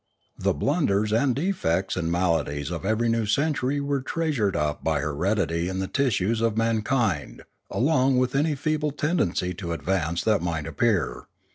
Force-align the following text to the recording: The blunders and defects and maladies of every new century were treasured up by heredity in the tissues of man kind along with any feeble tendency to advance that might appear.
The 0.39 0.55
blunders 0.55 1.13
and 1.13 1.35
defects 1.35 1.95
and 1.95 2.11
maladies 2.11 2.71
of 2.71 2.83
every 2.85 3.07
new 3.07 3.27
century 3.27 3.79
were 3.79 4.01
treasured 4.01 4.55
up 4.55 4.83
by 4.83 4.99
heredity 4.99 5.69
in 5.69 5.77
the 5.77 5.85
tissues 5.87 6.41
of 6.41 6.57
man 6.57 6.81
kind 6.81 7.43
along 7.69 8.17
with 8.17 8.33
any 8.35 8.55
feeble 8.55 8.89
tendency 8.89 9.53
to 9.53 9.73
advance 9.73 10.23
that 10.23 10.41
might 10.41 10.65
appear. 10.65 11.25